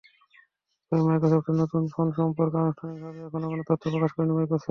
[0.85, 4.59] তবে, মাইক্রোসফটের নতুন ফোন সম্পর্কে আনুষ্ঠানিকভাবে এখনও কোনো তথ্য প্রকাশ করেনি মাইক্রোসফট।